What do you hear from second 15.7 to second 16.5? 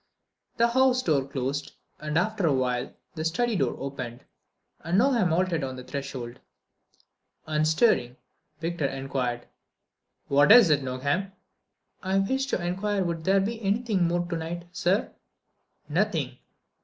"Nothing."